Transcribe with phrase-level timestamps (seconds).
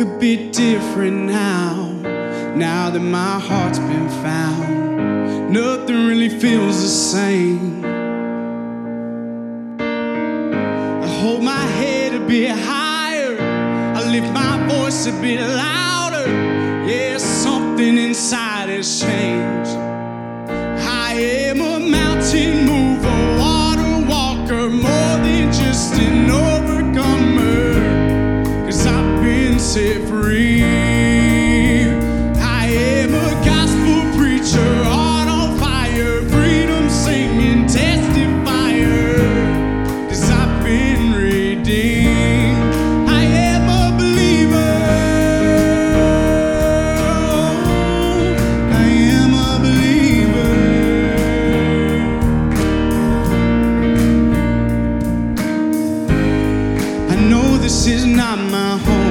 [0.00, 1.92] a bit different now.
[2.56, 7.84] Now that my heart's been found, nothing really feels the same.
[9.78, 13.36] I hold my head a bit higher,
[13.98, 16.28] I lift my voice a bit louder.
[16.88, 19.69] Yeah, something inside has changed.
[58.60, 59.09] my home.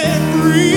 [0.00, 0.67] set free.